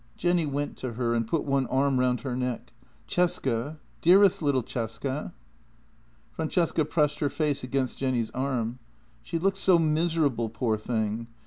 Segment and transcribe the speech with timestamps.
[0.17, 2.73] Jenny went to her and put one arm round her neck."
[3.07, 5.31] Cesca, dearest little Cesca!"
[6.35, 8.79] Francesca pressed her face against Jenny's arm:"
[9.21, 11.27] She looked so miserable, poor thing.